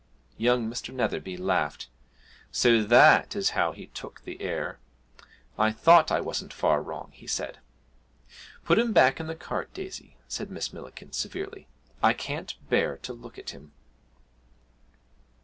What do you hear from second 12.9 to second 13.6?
to look at